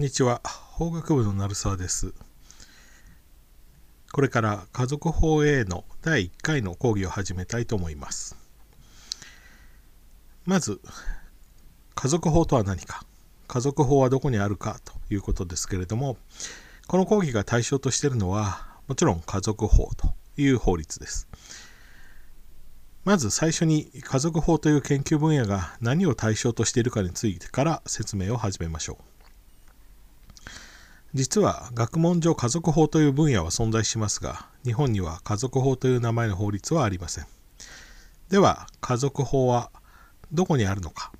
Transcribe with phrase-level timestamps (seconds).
[0.00, 0.40] んにちは。
[0.46, 2.14] 法学部の成沢です。
[4.12, 8.34] これから家族法 A の第1回の講義を始めたいと思います。
[10.46, 10.80] まず
[11.94, 13.04] 家族法とは何か？
[13.46, 14.80] 家族法はどこにあるか？
[14.86, 16.16] ということですけれども
[16.86, 21.28] この講義が対象としているのはもちろん家族法という法律です。
[23.04, 29.09] まず最初に家族法という研究分野が何を対象としているかについてから説明を始めましょう。
[31.12, 37.26] 実は学問上家族法という分野は存在しますが、日本には家族法という名前の法律はありません。
[38.28, 39.72] では、家族法は
[40.30, 41.12] どこにあるのか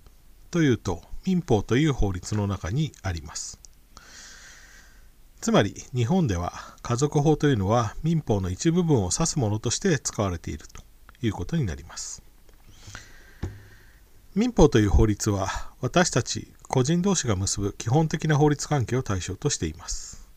[0.53, 3.59] というと、民法という法律の中にあります。
[5.41, 6.52] つまり、日本では
[6.83, 10.85] 家族法というのは民法の一部分を指すものとして使われていると
[11.27, 12.23] いうことになります。
[14.37, 15.49] 民法という法律は
[15.80, 20.29] 私たち個人同士が結ぶ基本的な法律関係を対象としています。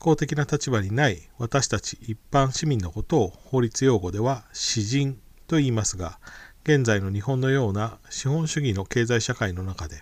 [0.00, 6.18] 公的な立場にない私たち一般市民のことを法律用語では私人と言いますが、
[6.64, 10.00] 現在の日本のような資本主義の経済社会の中で、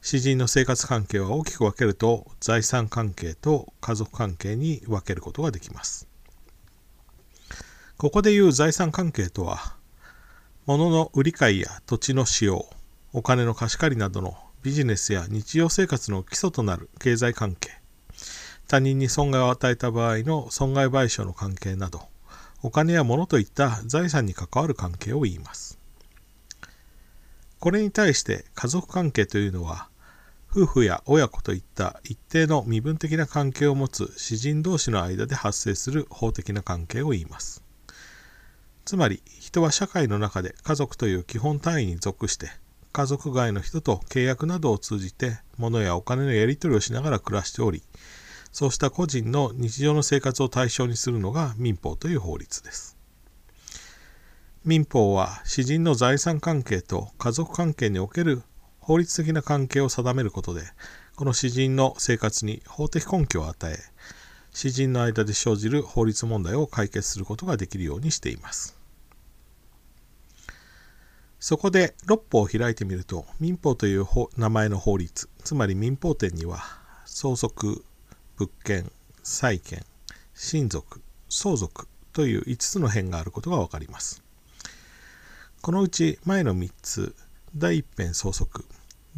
[0.00, 6.06] 私人の生活関係は大きく分けると財産関係と家族関係に分けることができます。
[7.96, 9.74] ここでいう財産関係とは、
[10.66, 12.70] 物の売り買いや土地の使用、
[13.12, 17.70] お金の貸し借りなどのビジネスや日常生活の基礎となる経済関係、
[18.68, 22.02] 他人に損害を与えた場合の損害賠償の関係など、
[22.62, 25.80] お金や物といった財産に関わる関係を言います。
[27.58, 29.88] これに対して家族関係というのは、
[30.48, 37.64] 夫婦や親子といった一定の身分的な関係を持つ私人同士の間で発生する法的な関係を言います。
[38.84, 42.50] つまり人は社会の中で家族という基本単位に属して
[42.92, 47.82] 家族外の人と契約などを通じて物やお金のやり取りをしながら暮らしており
[48.52, 52.96] そうした個人の日常の生活を対象にするのが民法という法律です
[54.64, 58.42] 民法は私人の財産関係と家族関係における
[58.78, 60.62] 法律的な関係を定めることで
[61.16, 63.78] この私人の生活に法的根拠を与え
[64.54, 68.81] 詩人の間で生じる法律問題を解決することができるようにしています。
[71.42, 76.62] そこで六法を開いてみると民法という名前の法律つまり民法典には
[77.04, 77.84] 相続
[78.36, 78.92] 物件
[79.24, 79.84] 債権
[80.34, 84.22] 親族相続という5つの編があることが分かります。
[85.62, 87.12] このうち前の3つ
[87.56, 88.64] 第1編相続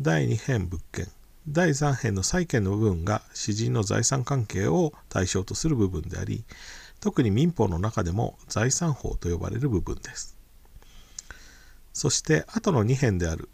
[0.00, 1.08] 第2編物件
[1.46, 6.44] 第3編の債権の部分が詩人の財産関係を対象とする部分であり
[7.00, 10.33] 特に民法の中でも財産法と呼ばれる部分です。
[11.94, 13.48] そして後の2編である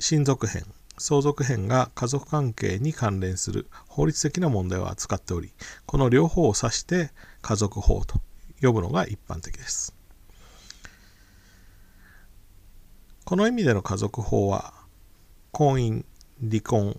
[0.00, 0.64] 親族編
[0.98, 5.52] 相続編が家族関係に関連する法律的な問題を扱っており
[5.86, 8.20] この両方を指して家族法と
[8.60, 9.94] 呼ぶのが一般的です
[13.24, 14.74] この意味での家族法は
[15.52, 16.04] 婚姻
[16.40, 16.98] 離婚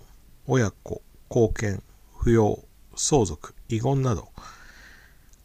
[0.52, 1.80] 親子、後見、
[2.20, 2.64] 扶養、
[2.96, 4.30] 相続、遺言など、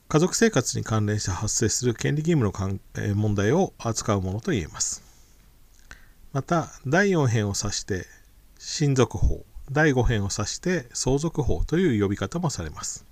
[0.08, 5.13] 家族生活に関連して発生する権利義務の問題を扱うものと言えます。
[6.34, 8.06] また、第4編を指して
[8.58, 13.06] 親族法、第5編を指して相続法という呼び方もされます。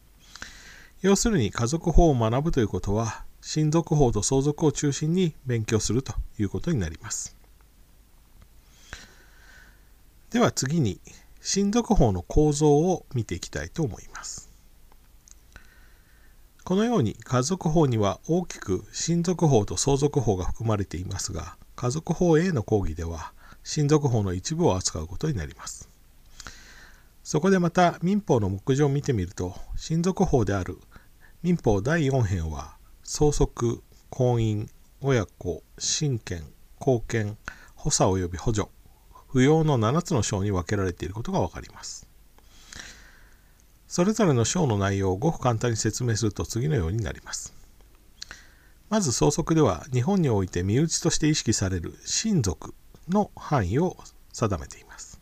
[1.03, 7.37] 要するに家族法を学ぶということは、親族法と相続を中心に勉強するということになります。
[10.31, 10.99] では次に、
[11.41, 14.51] 親族法の構造を見ていきたいと思います。
[16.65, 23.33] このように家族法には大きく親族法と相続法が含まれていますが、家族法 A の講義では
[23.65, 25.89] 親族法の一部を扱うことになります。
[27.25, 30.79] そこでまた民法の目次を見てみると、親族法である
[31.43, 34.69] 民法第4編は相続、婚姻、
[35.01, 36.45] 親子、親権、
[36.79, 37.37] 後見、
[37.75, 38.69] 補佐及び補助、
[39.27, 42.07] 不要の7つの章に分けられていることが分かります。
[43.89, 47.61] それぞれの章の内容をごく簡単に説明すると次のようになります。
[48.93, 52.75] まず相続では日本において身内として意識される親族
[53.09, 53.97] の範囲を
[54.35, 55.19] 定めています。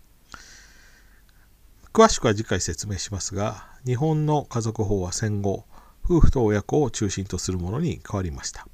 [1.93, 5.67] 詳しくは次回説明しますが、日本の家族法は戦後、
[6.05, 8.67] 夫婦と親子を中心とするものに変わりました。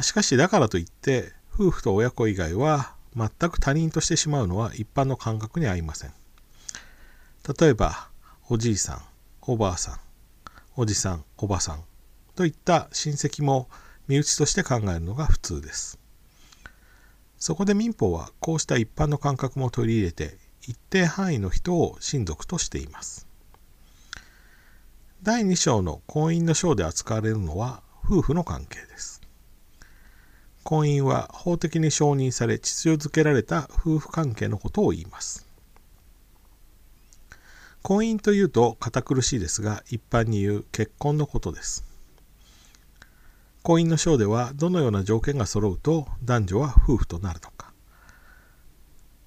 [0.00, 6.14] しかしだからといって、夫婦と親子以外は全く他人としてしまうのは一般の感覚に合いません。
[7.60, 8.08] 例えば、
[8.48, 9.02] おじいさん、
[9.42, 10.00] おばあさん、
[10.76, 11.84] おじさん、おばさん
[12.40, 13.68] といった親戚も
[14.08, 15.98] 身内として考えるのが普通です。
[17.36, 23.26] そこで民法はこうした一般の感覚も取り入れて一定範囲の人を親族としています。
[25.22, 29.20] 第2章の婚姻の章で扱われるのは夫婦の関係です。
[30.64, 35.46] 婚姻は法的に承認され秩序づけられた夫婦関係のことを言います。
[37.82, 41.89] 婚姻というと堅苦しいですが一般に言う結婚のことです。
[43.62, 47.74] 婚姻の章ではどのような条件が揃うと男女は夫婦となるのか。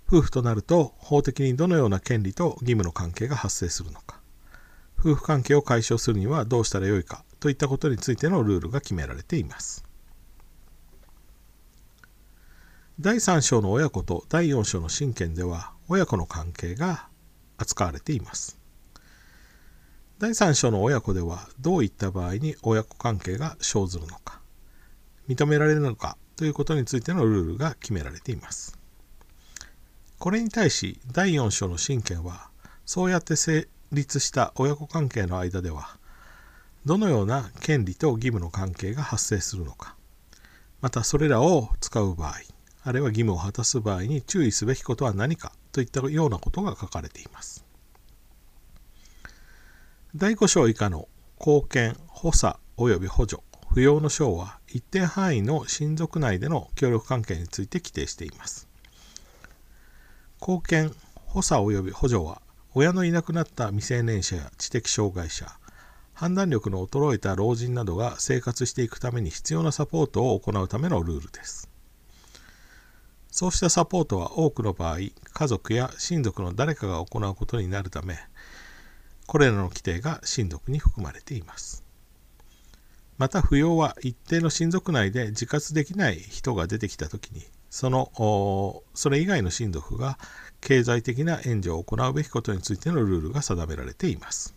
[0.08, 4.20] 夫婦となると法的にどのような権利と義務の関係が発生するのか。
[5.00, 9.86] 夫婦関係を解消するにはどうしたらよいかといったことについてのルールが決められています。
[13.00, 17.08] 第3章の親子と第4章の親権では親子の関係が
[17.58, 18.63] 扱われています。
[20.20, 24.42] 第3章の親子ではどういった場合に親子関係が生ずるのか
[25.28, 28.78] 認められるのかということについてのルールが決められています。
[30.24, 32.50] これに対し第4章の親権は
[32.86, 35.98] そうやって成立した親子関係の間では
[36.86, 39.98] どのような権利と義務の関係が発生するのか
[40.80, 42.36] またそれらを使う場合
[42.86, 47.66] あるいは義務を果たす場合に注意すべきことは何かといったようなことが書かれています。
[50.16, 51.08] 第5章以下の
[51.40, 58.68] 貢献、補佐及び補助、不要の章は一定範囲の親族内での協力関係について規定しています。
[60.40, 60.96] 貢献、
[61.26, 62.44] 補佐及び補助は
[62.76, 65.52] 親のいなくなった未成年者や知的障害者、
[66.14, 71.72] 判断力の衰えた老人などが生活していくために必要なサポートを行うためのルールです。
[73.32, 78.20] そうしたサポートは多くの場合、家族や親族の誰かが行うことになるため、
[79.26, 81.84] これらの規定が親族に含まれています。
[83.18, 88.12] また扶養は一定の親族内で自活できない人が出てきたときにその
[88.94, 90.18] それ以外の親族が
[90.62, 94.56] 経済的な援助を行うべきことについてのルールが定められています。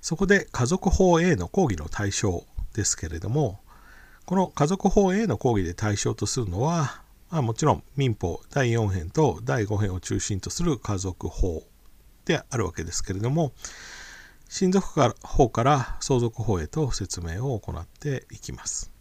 [0.00, 3.60] そこで家族法 A の講義の対象ですけれども
[4.26, 7.03] この家族法 A の講義で対象とするのは
[7.34, 11.64] まあ、もちろん民法第4編と第5編を中心とする家族法
[12.26, 13.50] であるわけですけれども
[14.48, 14.86] 親族
[15.24, 18.92] 法から相続法へと説明を行っていきます。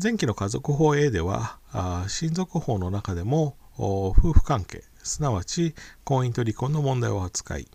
[0.00, 1.58] 前期の家族法 A では
[2.06, 5.74] 親族法の中でも夫婦関係すなわち
[6.04, 7.66] 婚姻と離婚の問題を扱い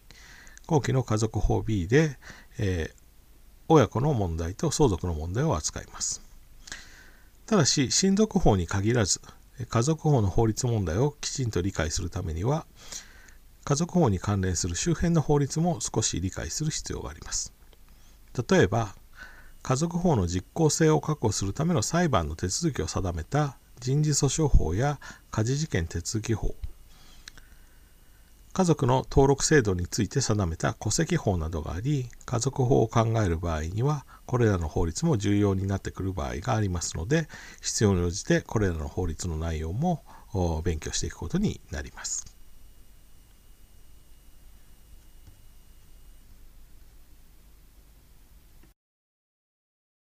[0.68, 2.18] 後期の家族法 B で、
[2.60, 2.96] えー、
[3.68, 6.23] 親子の問題と相続の問題を扱います。
[7.45, 9.19] ただし、親族法に限らず、
[9.69, 12.66] 家族法の法律問題をきちんと理解するためには、
[13.66, 17.54] 家族法に関連する周辺の法律も少し理解する必要があります。
[18.50, 18.95] 例えば、
[19.62, 25.00] 家族法の実効性を確保するための裁判の手続きを定めた人事訴訟法や
[25.31, 26.56] 家事事件手続き法
[28.53, 37.27] 家族の登録制度について定めた戸籍法などがあり、家族法を考える場合には、これらの法律も重要になってくる場合がありますので、
[37.63, 40.03] 必要に応じてこれらの法律の内容も
[40.63, 42.32] 勉強していくことになります。